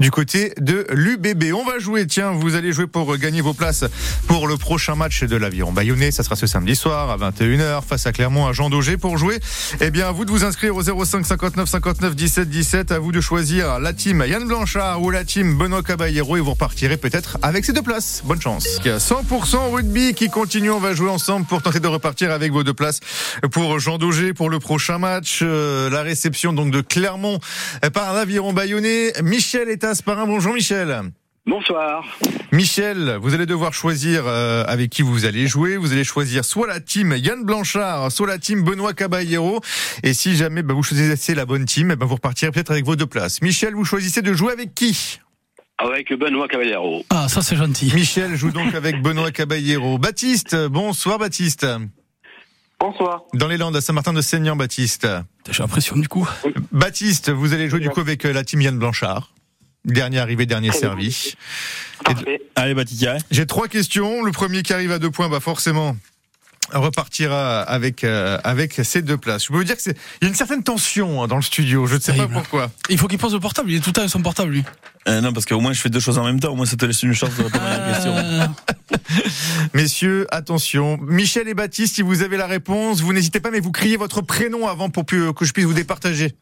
[0.00, 1.52] du côté de l'UBB.
[1.54, 3.84] On va jouer, tiens, vous allez jouer pour gagner vos places
[4.26, 6.10] pour le prochain match de l'Aviron Bayonnais.
[6.10, 9.38] Ça sera ce samedi soir à 21h face à Clermont à Jean Daugé pour jouer.
[9.82, 12.90] Eh bien, à vous de vous inscrire au 05 59 59 17 17.
[12.90, 16.52] À vous de choisir la team Yann Blanchard ou la team Benoît Caballero et vous
[16.52, 18.22] repartirez peut-être avec ces deux places.
[18.24, 18.80] Bonne chance.
[18.82, 20.70] 100% rugby qui continue.
[20.70, 23.00] On va jouer ensemble pour tenter de repartir avec vos deux places
[23.52, 25.40] pour Jean Daugé pour le prochain match.
[25.42, 27.38] Euh, la réception donc de Clermont
[27.92, 29.12] par l'aviron bayonnais.
[29.22, 30.26] Michel est à Asparin.
[30.26, 31.02] Bonjour Michel.
[31.46, 32.02] Bonsoir.
[32.52, 35.76] Michel, vous allez devoir choisir euh, avec qui vous allez jouer.
[35.76, 39.60] Vous allez choisir soit la team Yann Blanchard, soit la team Benoît Caballero.
[40.02, 42.96] Et si jamais bah, vous choisissez la bonne team, bah, vous repartirez peut-être avec vos
[42.96, 43.42] deux places.
[43.42, 45.20] Michel, vous choisissez de jouer avec qui?
[45.76, 47.04] Avec Benoît Caballero.
[47.10, 47.92] Ah, ça c'est gentil.
[47.94, 49.98] Michel joue donc avec Benoît Caballero.
[49.98, 51.66] Baptiste, bonsoir Baptiste.
[52.84, 53.22] Bonsoir.
[53.32, 55.08] Dans les Landes, à Saint-Martin de Seignan, Baptiste.
[55.50, 56.28] J'ai l'impression du coup.
[56.70, 59.32] Baptiste, vous allez jouer du coup avec euh, la team Yann Blanchard.
[59.86, 61.34] Dernier arrivé, dernier servi.
[62.54, 63.08] Allez, Baptiste.
[63.30, 64.22] J'ai trois questions.
[64.22, 65.96] Le premier qui arrive à deux points, bah forcément,
[66.78, 69.44] repartira avec euh, avec ces deux places.
[69.44, 71.42] Je peux vous dire que c'est il y a une certaine tension hein, dans le
[71.42, 71.86] studio.
[71.86, 72.70] Je ne sais pas pourquoi.
[72.88, 73.70] Il faut qu'il pose le portable.
[73.70, 74.64] Il est tout le temps avec son portable lui.
[75.06, 76.52] Euh, non, parce qu'au moins je fais deux choses en même temps.
[76.52, 78.14] Au moins ça te laisse une chance de répondre à la question.
[78.16, 78.46] Euh.
[79.74, 80.98] Messieurs, attention.
[81.00, 84.22] Michel et Baptiste, si vous avez la réponse, vous n'hésitez pas, mais vous criez votre
[84.22, 86.34] prénom avant pour que je puisse vous départager.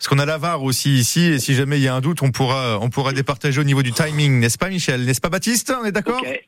[0.00, 2.30] Parce qu'on a l'avare aussi ici, et si jamais il y a un doute, on
[2.30, 5.04] pourra, on pourra départager au niveau du timing, n'est-ce pas, Michel?
[5.04, 5.74] N'est-ce pas, Baptiste?
[5.78, 6.22] On est d'accord?
[6.22, 6.40] Ok,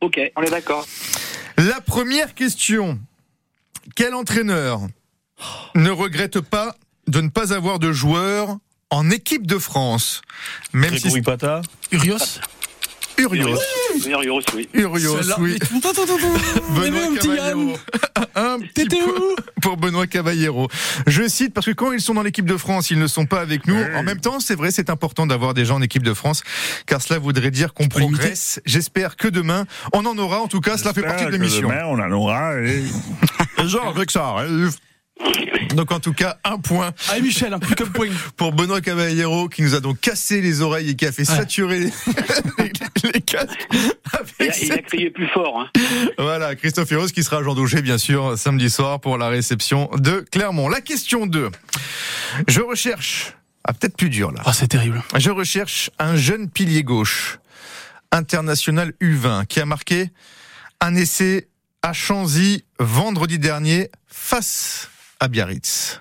[0.00, 0.84] ok, on est d'accord.
[1.56, 2.98] La première question.
[3.94, 4.80] Quel entraîneur
[5.74, 8.56] ne regrette pas de ne pas avoir de joueurs
[8.90, 10.22] en équipe de France?
[10.72, 11.62] Même Grégory si Pata.
[11.92, 12.40] Urios
[13.18, 13.58] Urios.
[14.06, 14.68] Urios, oui.
[14.74, 15.58] Urios, oui.
[16.70, 17.78] Benoît Caballero.
[18.34, 18.88] Un petit
[19.62, 20.68] pour Benoît Caballero.
[21.06, 23.40] Je cite parce que quand ils sont dans l'équipe de France, ils ne sont pas
[23.40, 23.76] avec nous.
[23.94, 26.42] En même temps, c'est vrai, c'est important d'avoir des gens en équipe de France,
[26.86, 28.60] car cela voudrait dire qu'on progresse.
[28.64, 30.40] J'espère que demain, on en aura.
[30.40, 31.68] En tout cas, cela fait partie de l'émission.
[31.68, 32.52] Demain, on en aura.
[33.64, 34.36] Genre avec ça.
[35.74, 36.92] Donc en tout cas un point.
[37.10, 40.62] Allez Michel, un plus qu'un point pour Benoît Caballero qui nous a donc cassé les
[40.62, 41.90] oreilles et qui a fait saturer les,
[43.20, 43.68] casques.
[44.40, 45.60] il, a, crié plus fort.
[45.60, 45.70] Hein.
[46.18, 49.90] Voilà, Christophe Hirose qui sera à Jean Daugé bien sûr samedi soir pour la réception
[49.96, 50.68] de Clermont.
[50.68, 51.50] La question 2.
[52.48, 54.42] Je recherche, ah peut-être plus dur là.
[54.44, 55.02] Ah c'est terrible.
[55.16, 57.38] Je recherche un jeune pilier gauche
[58.12, 60.10] international U20 qui a marqué
[60.80, 61.48] un essai
[61.82, 66.00] à Chanzy vendredi dernier face à Biarritz.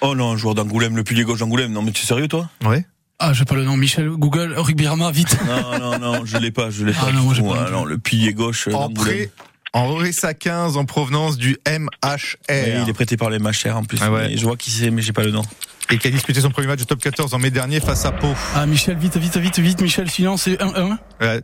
[0.00, 1.72] Oh non, un joueur d'Angoulême, le pilier gauche d'Angoulême.
[1.72, 2.48] Non, mais tu es sérieux, toi?
[2.64, 2.78] Oui.
[3.18, 3.76] Ah, j'ai pas le nom.
[3.76, 5.36] Michel, Google, Rugby Rama, vite.
[5.44, 7.12] Non, non, non, je l'ai pas, je l'ai ah pas.
[7.12, 9.30] Non, moi, pas non, le pilier gauche en prêt,
[9.72, 12.36] en RSA 15 en provenance du MHR.
[12.48, 13.98] il est prêté par les MHR en plus.
[14.00, 14.36] Ah ouais.
[14.36, 15.42] Je vois qui c'est, mais j'ai pas le nom.
[15.90, 18.12] Et qui a disputé son premier match de top 14 en mai dernier face à
[18.12, 18.34] Pau.
[18.54, 20.98] Ah, Michel, vite, vite, vite, vite, Michel, sinon c'est 1-1.
[21.20, 21.40] Ouais.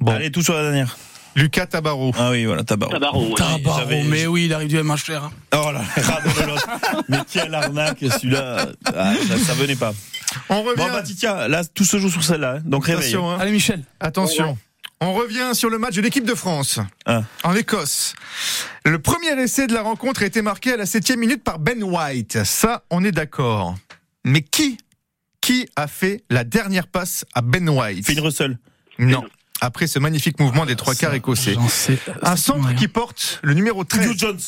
[0.00, 0.12] Bon.
[0.12, 0.98] Allez, tout sur la dernière.
[1.36, 2.12] Lucas Tabarot.
[2.18, 2.92] Ah oui, voilà, Tabarot.
[2.92, 5.30] Tabarot, Tabarot mais oui, il arrive du MHR.
[5.54, 5.82] Oh là,
[7.08, 8.68] mais quelle arnaque celui-là.
[8.86, 9.12] Ah,
[9.44, 9.92] ça, venait pas.
[10.48, 10.78] On revient.
[10.78, 12.56] Bon, bah, tiens, là, tout se joue sur celle-là.
[12.56, 12.62] Hein.
[12.64, 13.02] donc réveille.
[13.10, 13.36] Attention, hein.
[13.38, 13.84] Allez, Michel.
[14.00, 14.56] Attention.
[15.02, 17.22] On revient sur le match de l'équipe de France Ah.
[17.44, 18.14] en Écosse.
[18.86, 21.82] Le premier essai de la rencontre a été marqué à la septième minute par Ben
[21.82, 22.44] White.
[22.44, 23.74] Ça, on est d'accord.
[24.24, 24.78] Mais qui,
[25.42, 28.06] qui a fait la dernière passe à Ben White?
[28.06, 28.58] Finn Russell.
[28.98, 29.22] Non.
[29.60, 31.56] Après ce magnifique mouvement des trois quarts écossais.
[31.68, 34.10] Sais- Un centre qui porte le numéro 13.
[34.10, 34.38] Hugh Jones.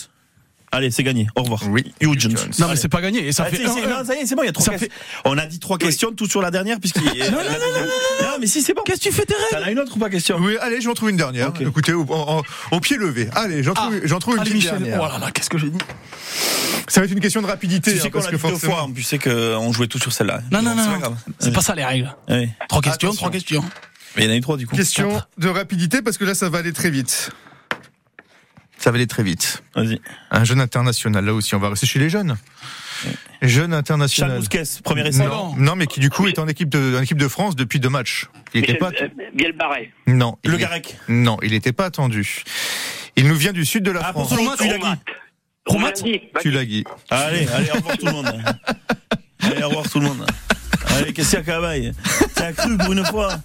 [0.71, 1.27] Allez, c'est gagné.
[1.35, 1.63] Au revoir.
[1.71, 2.37] Oui, Hugh Jones.
[2.37, 2.51] Jones.
[2.59, 3.27] Non, mais c'est pas gagné.
[3.27, 4.89] Et ça Ah, fait non, ça y est, c'est bon, il y a trois questions.
[5.25, 7.05] On a dit trois questions, tout sur la dernière, puisqu'il.
[7.05, 7.85] non, non, non,
[8.23, 8.83] non, mais si, c'est bon.
[8.85, 10.37] Qu'est-ce que tu fais tes T'en règles as une autre ou pas question?
[10.39, 11.53] Oui, allez, j'en trouve une dernière.
[11.59, 12.43] Écoutez, au, au-
[12.73, 13.31] au pied levé.
[13.35, 14.79] Allez, j'en trouve, j'en trouve une Allez, petite Michel.
[14.83, 15.01] dernière.
[15.03, 15.79] Oh là là, qu'est-ce que j'ai dit?
[16.87, 17.93] Ça va être une question de rapidité.
[17.95, 20.13] Tu sais hein, qu'on l'a deux forcément- fois, hein, tu sais qu'on jouait tout sur
[20.13, 20.43] celle-là.
[20.53, 20.83] Non, non, non.
[20.85, 21.01] C'est non.
[21.01, 21.17] pas.
[21.61, 22.15] C'est ça les règles.
[22.69, 23.65] Trois questions, trois questions.
[24.19, 24.77] Mais il y en a eu trois, du coup.
[24.77, 25.29] Question Quatre.
[25.39, 27.31] de rapidité parce que là, ça va aller très vite.
[28.77, 29.63] Ça va aller très vite.
[29.75, 30.01] Vas-y.
[30.31, 32.37] Un jeune international, là aussi, on va rester chez les jeunes.
[33.43, 34.39] Jeune Charles international.
[34.39, 35.25] Bousquet, premier essai.
[35.27, 37.79] Non, non, mais qui du coup est en équipe de, en équipe de France depuis
[37.81, 38.27] deux matchs.
[38.55, 38.91] Il n'était pas.
[39.01, 39.93] euh, Biel Barret.
[40.07, 40.37] Non.
[40.45, 40.97] il Le Garec.
[41.09, 42.43] Non, il n'était pas attendu.
[43.17, 44.29] Il nous vient du sud de la Ah, France.
[44.29, 44.95] pour Solomon, tu l'as Romat.
[44.97, 45.01] dit.
[45.67, 45.93] Romat.
[46.41, 46.85] Tu l'as dit.
[47.11, 48.33] Allez, allez, au revoir tout le monde.
[49.41, 50.27] Allez, au revoir tout le monde.
[50.97, 51.93] Allez, qu'est-ce qu'il y a, Cavaille
[52.35, 53.39] T'as cru pour une fois?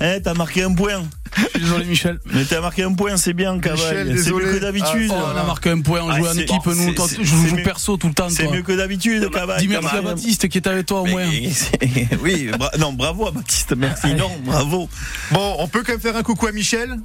[0.00, 1.02] Eh, t'as marqué un point.
[1.36, 2.18] Je suis désolé, Michel.
[2.32, 4.16] Mais t'as marqué un point, c'est bien, Cavaille.
[4.18, 5.10] C'est mieux que d'habitude.
[5.12, 7.56] Ah, Oh, on a marqué un point, on Ah, joue en équipe, nous, je joue
[7.56, 9.60] mieux- perso tout le temps, C'est mieux que d'habitude, Cavaille.
[9.60, 10.02] Dis merci à.
[10.02, 11.26] Baptiste qui est avec toi au moins.
[12.22, 14.88] oui, bra- non, bravo à Baptiste, merci, non, bravo.
[15.30, 16.96] Bon, on peut quand même faire un coucou à Michel?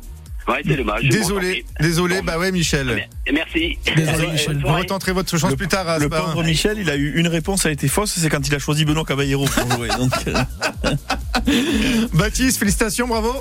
[0.47, 1.03] Ouais, c'est dommage.
[1.07, 2.15] Désolé, Bon, désolé.
[2.17, 2.23] Bon.
[2.25, 3.07] Bah ouais, Michel.
[3.31, 3.77] Merci.
[3.95, 4.59] Désolé, Michel.
[4.61, 5.87] Vous retenterez votre chance Le- plus tard.
[5.87, 6.25] à Le Aspar.
[6.25, 8.83] pauvre Michel, il a eu une réponse, a été fausse, c'est quand il a choisi
[8.85, 9.87] Benoît Caballero pour jouer.
[9.97, 10.95] Donc, euh,
[12.13, 13.33] Baptiste, félicitations, bravo.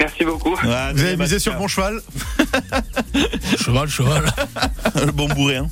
[0.00, 0.56] Merci beaucoup.
[0.56, 2.00] Vous avez misé sur le bon cheval.
[3.64, 4.24] Cheval, cheval.
[5.06, 5.58] le bon bourré.
[5.58, 5.68] Hein.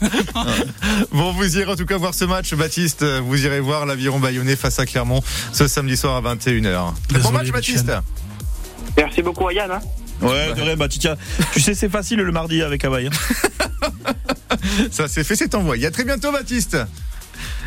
[1.10, 3.02] Bon, vous irez en tout cas voir ce match, Baptiste.
[3.04, 5.20] Vous irez voir l'aviron bayonnais face à Clermont
[5.52, 6.62] ce samedi soir à 21h.
[6.62, 7.86] Bon Désolé, match, Baptiste.
[7.86, 8.00] Michel.
[8.96, 9.70] Merci beaucoup à Yann.
[9.70, 9.80] hein.
[10.22, 11.16] Ouais, de rien, bah, tu, tiens,
[11.54, 13.08] tu sais, c'est facile le mardi avec Cavaille.
[13.08, 13.88] hein.
[14.90, 15.86] Ça c'est fait, c'est envoyé.
[15.86, 16.76] À très bientôt, Baptiste.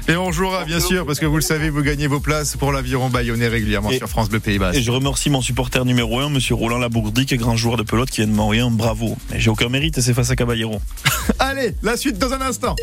[0.08, 2.72] Et on jouera bien sûr, parce que vous le savez, vous gagnez vos places pour
[2.74, 4.78] l'aviron bayonnais régulièrement Et- sur France Bleu Pays Basque.
[4.78, 8.22] Et je remercie mon supporter numéro 1, monsieur Roland Labourdic, grand joueur de pelote qui
[8.22, 9.18] vient de m'envoyer un bravo.
[9.32, 10.80] Mais j'ai aucun mérite et c'est face à Caballero.
[11.40, 12.76] Allez, la suite dans un instant.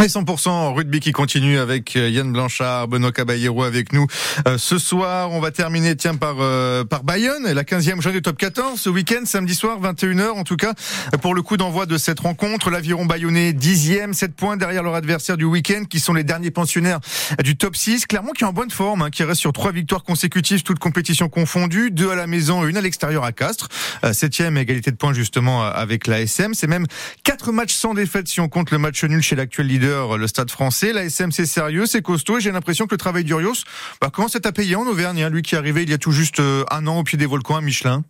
[0.00, 4.06] Et 100% rugby qui continue avec euh, Yann Blanchard, Benoît Caballero avec nous.
[4.46, 8.22] Euh, ce soir, on va terminer tiens par euh, par Bayonne, la 15e journée du
[8.22, 10.74] top 14 ce week-end samedi soir 21h en tout cas
[11.20, 15.36] pour le coup d'envoi de cette rencontre, l'aviron bayonnais 10e, 7 points derrière leur adversaire
[15.36, 17.00] du week-end qui sont les derniers pensionnaires
[17.42, 18.06] du top 6.
[18.06, 21.28] Clermont qui est en bonne forme, hein, qui reste sur trois victoires consécutives toutes compétitions
[21.28, 23.68] confondues, deux à la maison et une à l'extérieur à Castres.
[24.04, 26.54] Euh, Septième égalité de points justement euh, avec l'ASM.
[26.54, 26.86] C'est même
[27.24, 29.87] quatre matchs sans défaite si on compte le match nul chez l'actuel leader,
[30.18, 30.92] le Stade français.
[30.92, 33.54] L'ASM c'est sérieux, c'est costaud et j'ai l'impression que le travail d'Urios
[34.00, 35.22] bah, commence à payer en Auvergne.
[35.22, 35.30] hein.
[35.30, 37.26] lui qui est arrivé il y a tout juste euh, un an au pied des
[37.26, 38.04] volcans à Michelin.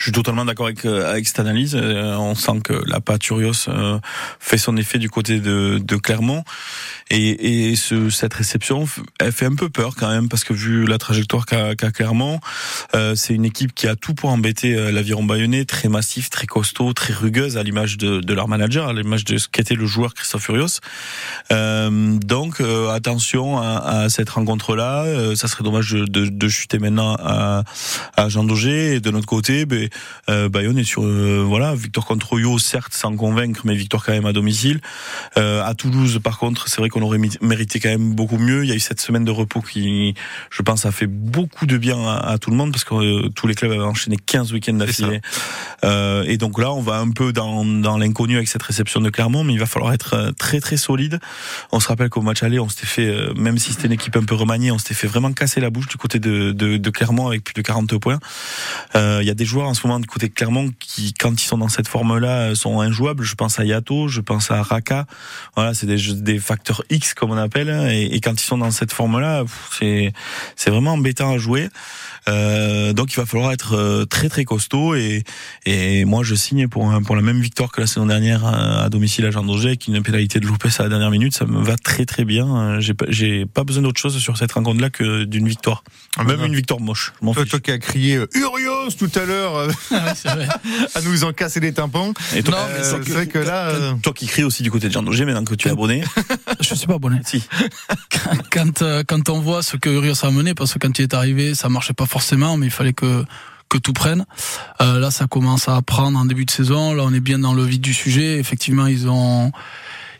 [0.00, 1.76] Je suis totalement d'accord avec, euh, avec cette analyse.
[1.76, 3.98] Euh, on sent que la Paturios euh,
[4.38, 6.42] fait son effet du côté de, de Clermont.
[7.10, 10.86] Et, et ce, cette réception, elle fait un peu peur quand même, parce que vu
[10.86, 12.40] la trajectoire qu'a qu'a Clermont,
[12.94, 16.46] euh, c'est une équipe qui a tout pour embêter euh, l'aviron bayonnais, très massif, très
[16.46, 19.84] costaud, très rugueuse, à l'image de, de leur manager, à l'image de ce qu'était le
[19.84, 20.80] joueur Christophe Furios.
[21.52, 25.34] Euh, donc attention à, à cette rencontre-là.
[25.36, 27.64] Ça serait dommage de, de, de chuter maintenant à,
[28.16, 28.94] à Jean Daugé.
[28.94, 29.89] Et de notre côté, ben,
[30.28, 34.12] euh, Bayonne est sur euh, voilà victoire contre Oyo, certes sans convaincre, mais victoire quand
[34.12, 34.80] même à domicile.
[35.36, 38.64] Euh, à Toulouse, par contre, c'est vrai qu'on aurait mérité quand même beaucoup mieux.
[38.64, 40.14] Il y a eu cette semaine de repos qui,
[40.50, 43.28] je pense, a fait beaucoup de bien à, à tout le monde parce que euh,
[43.34, 45.20] tous les clubs avaient enchaîné 15 week-ends d'affilée.
[45.84, 49.10] Euh, et donc là, on va un peu dans, dans l'inconnu avec cette réception de
[49.10, 51.20] Clermont, mais il va falloir être euh, très très solide.
[51.72, 54.24] On se rappelle qu'au match aller, on s'était fait, même si c'était une équipe un
[54.24, 57.28] peu remaniée, on s'était fait vraiment casser la bouche du côté de, de, de Clermont
[57.28, 58.18] avec plus de 40 points.
[58.94, 61.32] Euh, Il y a des joueurs en ce moment du côté de Clermont qui, quand
[61.40, 63.24] ils sont dans cette forme-là, sont injouables.
[63.24, 65.06] Je pense à Yato, je pense à Raka.
[65.56, 67.70] Voilà, c'est des, facteurs X comme on appelle.
[67.70, 67.88] hein.
[67.90, 69.44] Et, et quand ils sont dans cette forme-là,
[69.78, 70.12] c'est
[70.56, 71.68] c'est vraiment embêtant à jouer.
[72.28, 75.24] Euh, donc il va falloir être euh, très très costaud et,
[75.64, 78.88] et moi je signe pour pour la même victoire que la saison dernière à, à
[78.90, 81.62] domicile à Jean Daugé avec une pénalité de Loupes à la dernière minute ça me
[81.62, 84.80] va très très bien Euh, j'ai pas j'ai pas besoin d'autre chose sur cette rencontre
[84.82, 85.82] là que d'une victoire
[86.22, 89.56] même une victoire moche je Toi, toi qui as crié euh, Urios tout à l'heure
[89.62, 90.48] euh, Ah oui, c'est vrai.
[90.94, 92.12] à nous en casser les tympans.
[92.34, 94.88] et toi, Non, Euh, mais vrai que là, euh, toi qui cries aussi du côté
[94.88, 96.02] de Jean Daugé maintenant que tu es abonné
[96.60, 97.20] Je suis pas abonné.
[97.24, 97.42] si
[98.50, 101.14] Quand, euh, quand on voit ce que Urios a mené, parce que quand il est
[101.14, 103.24] arrivé, ça marchait pas forcément, mais il fallait que
[103.68, 104.26] que tout prenne.
[104.80, 106.92] Euh, là, ça commence à prendre en début de saison.
[106.92, 108.38] Là, on est bien dans le vif du sujet.
[108.38, 109.52] Effectivement, ils ont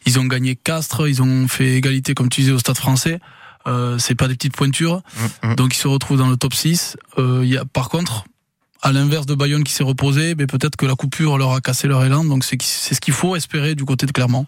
[0.07, 3.19] ils ont gagné Castres, ils ont fait égalité, comme tu disais, au Stade Français.
[3.67, 5.03] Euh, c'est pas des petites pointures.
[5.43, 5.55] Mm, mm.
[5.57, 6.97] Donc, ils se retrouvent dans le top 6.
[7.19, 8.25] Euh, y a, par contre,
[8.83, 11.89] à l'inverse de Bayonne qui s'est reposé, mais peut-être que la coupure leur a cassé
[11.89, 12.25] leur élan.
[12.25, 14.47] Donc, c'est ce qu'il faut espérer du côté de Clermont.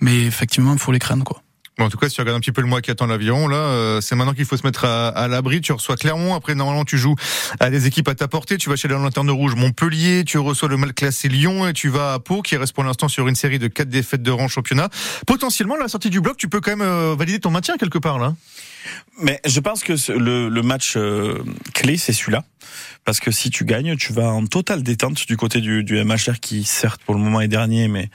[0.00, 1.42] Mais effectivement, il faut les craindre, quoi
[1.82, 3.56] en tout cas, si tu regardes un petit peu le mois qui attend l'avion, là,
[3.56, 5.60] euh, c'est maintenant qu'il faut se mettre à, l'abri.
[5.60, 6.34] Tu reçois Clermont.
[6.34, 7.14] Après, normalement, tu joues
[7.58, 8.56] à des équipes à ta portée.
[8.58, 10.24] Tu vas chez la Lanterne Rouge Montpellier.
[10.24, 13.08] Tu reçois le mal classé Lyon et tu vas à Pau, qui reste pour l'instant
[13.08, 14.88] sur une série de quatre défaites de rang championnat.
[15.26, 17.98] Potentiellement, à la sortie du bloc, tu peux quand même euh, valider ton maintien quelque
[17.98, 18.34] part, là.
[19.22, 21.42] Mais je pense que le, match euh,
[21.74, 22.44] clé, c'est celui-là.
[23.04, 26.38] Parce que si tu gagnes, tu vas en totale détente du côté du, du MHR
[26.40, 28.10] qui, certes, pour le moment est dernier, mais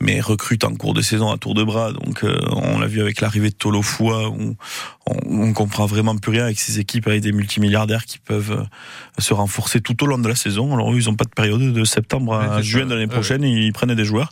[0.00, 1.92] mais recrute en cours de saison à tour de bras.
[1.92, 4.54] Donc euh, on l'a vu avec l'arrivée de Tolofoua, où
[5.06, 9.20] on, on comprend vraiment plus rien avec ces équipes avec des multimilliardaires qui peuvent euh,
[9.20, 10.72] se renforcer tout au long de la saison.
[10.72, 13.94] Alors ils n'ont pas de période de septembre à juin de l'année prochaine, ils prennent
[13.94, 14.30] des joueurs.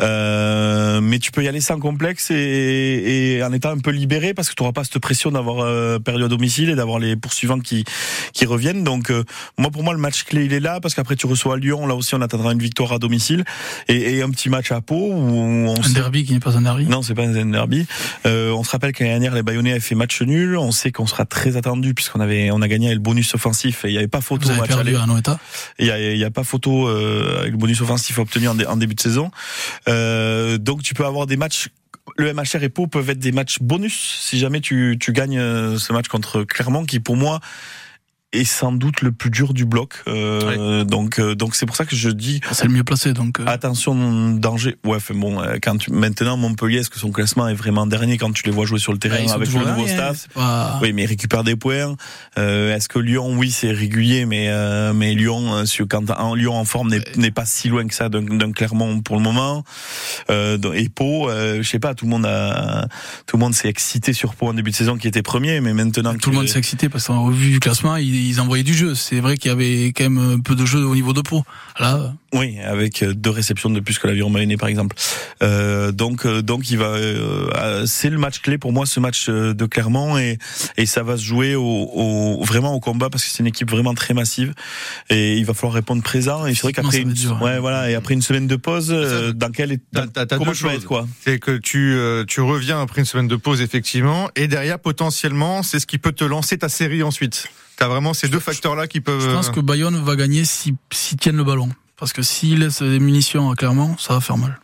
[0.00, 4.34] Euh, mais tu peux y aller sans complexe et, et, en étant un peu libéré
[4.34, 7.16] parce que tu n'auras pas cette pression d'avoir euh, perdu à domicile et d'avoir les
[7.16, 7.84] poursuivants qui
[8.32, 8.84] qui reviennent.
[8.84, 9.24] Donc euh,
[9.56, 11.94] moi pour moi le match clé il est là parce qu'après tu reçois Lyon, là
[11.94, 13.44] aussi on attendra une victoire à domicile
[13.88, 16.62] et, et un petit match à Pau où on un derby qui n'est pas un
[16.62, 16.86] derby?
[16.86, 17.86] Non c'est pas un derby.
[18.26, 20.56] Euh, on se rappelle qu'année dernière les Bayonnais avaient fait match nul.
[20.58, 23.84] On sait qu'on sera très attendu puisqu'on avait on a gagné avec le bonus offensif
[23.84, 24.48] et il n'y avait pas photo.
[24.48, 25.06] Vous avez perdu à
[25.78, 28.94] Il y a, a pas photo euh, avec le bonus offensif obtenu en, en début
[28.94, 29.30] de saison.
[29.88, 31.68] Euh, donc tu peux avoir des matchs
[32.16, 35.92] le MHR et Pau peuvent être des matchs bonus si jamais tu, gagnes euh, ce
[35.92, 37.40] match contre Clermont qui pour moi
[38.36, 40.02] est sans doute le plus dur du bloc.
[40.08, 43.40] Euh, Donc euh, donc c'est pour ça que je dis c'est le mieux placé donc
[43.40, 43.44] euh.
[43.46, 44.76] attention danger.
[44.84, 48.18] Ouais, fait bon euh, quand tu, maintenant Montpellier est-ce que son classement est vraiment dernier
[48.18, 50.28] quand tu les vois jouer sur le terrain avec le nouveau staff?
[50.82, 51.96] Oui, mais il récupère des points.
[52.36, 54.50] est-ce que Lyon oui, c'est régulier mais
[54.92, 59.00] mais Lyon quand en Lyon en forme n'est pas si loin que ça d'un Clermont
[59.00, 59.64] pour le moment.
[60.28, 62.86] et Pau, je sais pas, tout le monde a
[63.26, 65.72] tout le monde s'est excité sur Pau en début de saison qui était premier mais
[65.72, 68.74] maintenant tout le monde s'est excité parce qu'en revue du classement, il ils envoyaient du
[68.74, 68.94] jeu.
[68.94, 71.44] C'est vrai qu'il y avait quand même un peu de jeu au niveau de Pau.
[71.78, 74.96] Là, oui, avec deux réceptions de plus que l'avion Mayonnaise par exemple.
[75.42, 79.26] Euh, donc euh, donc il va, euh, c'est le match clé pour moi, ce match
[79.28, 80.38] euh, de Clermont et
[80.76, 83.70] et ça va se jouer au, au vraiment au combat parce que c'est une équipe
[83.70, 84.52] vraiment très massive
[85.08, 86.46] et il va falloir répondre présent.
[86.46, 88.88] Et c'est vrai qu'après une, ouais voilà et après une semaine de pause,
[89.34, 89.78] dans quel
[90.30, 91.06] comment tu vas être quoi?
[91.24, 95.78] C'est que tu tu reviens après une semaine de pause effectivement et derrière potentiellement c'est
[95.78, 97.48] ce qui peut te lancer ta série ensuite.
[97.76, 99.20] T'as vraiment ces deux facteurs-là qui peuvent.
[99.20, 101.68] Je pense que Bayonne va gagner s'ils si, tiennent le ballon.
[101.96, 104.58] Parce que s'ils laissent des munitions, clairement, ça va faire mal.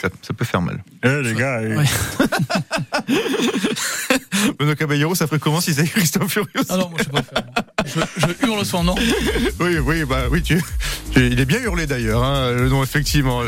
[0.00, 0.82] Ça, ça peut faire mal.
[1.04, 1.60] Eh les gars.
[1.62, 1.76] Eh.
[1.76, 1.84] Ouais.
[4.58, 7.22] Benoît Caballero, ça ferait comment si c'était Christophe Furios Ah non, moi je sais pas
[7.22, 7.44] faire.
[7.86, 8.94] Je, je, hurle son nom.
[9.60, 10.62] Oui, oui, bah oui, tu,
[11.12, 13.42] tu il est bien hurlé d'ailleurs, hein, le nom effectivement.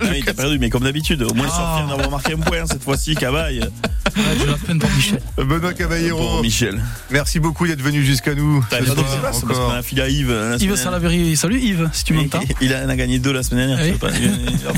[0.00, 1.56] Ah, il t'a perdu, mais comme d'habitude, au moins ah.
[1.56, 3.60] sortir d'avoir marqué un point cette fois-ci, Cavaille.
[4.16, 5.20] Ouais, la peine pour Michel.
[5.36, 6.42] Benoît Caballero.
[6.42, 6.82] Michel.
[7.10, 8.64] Merci beaucoup d'être venu jusqu'à nous.
[8.70, 10.56] T'as pas parce qu'on a un fil à Yves.
[10.60, 11.36] Yves Salaberry.
[11.36, 12.40] Salut Yves, si tu m'entends.
[12.60, 13.84] Il en a gagné deux la semaine dernière.
[13.84, 13.98] Oui.
[13.98, 14.10] Pas.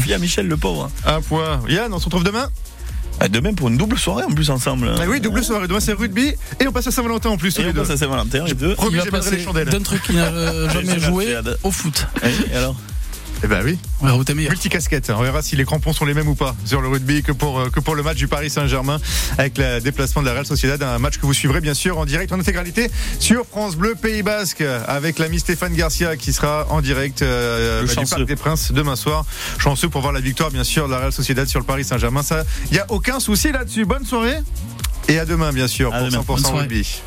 [0.06, 0.90] Il a Michel, le pauvre.
[1.06, 1.60] Un point.
[1.68, 2.77] Yann, on se retrouve demain ah,
[3.26, 4.94] demain pour une double soirée en plus ensemble.
[4.96, 5.66] Ah oui, double soirée.
[5.66, 7.58] Demain c'est rugby et on passe à Saint-Valentin en plus.
[7.58, 8.76] Et on passe à Saint-Valentin les deux.
[8.90, 12.06] Il va passer d'un truc qu'il n'a jamais joué au foot.
[12.52, 12.76] Et alors?
[13.42, 13.78] Eh ben oui.
[14.00, 14.50] On verra où t'es meilleur.
[14.50, 15.10] Multicasquette.
[15.10, 17.58] On verra si les crampons sont les mêmes ou pas sur le rugby que pour,
[17.58, 18.98] euh, que pour le match du Paris Saint-Germain
[19.36, 20.82] avec le déplacement de la Real Sociedad.
[20.82, 24.22] Un match que vous suivrez bien sûr en direct en intégralité sur France Bleu Pays
[24.22, 28.72] Basque avec l'ami Stéphane Garcia qui sera en direct euh, bah, du Parc des Princes
[28.72, 29.24] demain soir.
[29.58, 32.22] Chanceux pour voir la victoire bien sûr de la Real Sociedad sur le Paris Saint-Germain.
[32.22, 33.84] Ça, il y a aucun souci là-dessus.
[33.84, 34.38] Bonne soirée
[35.08, 37.00] et à demain bien sûr pour 100% rugby.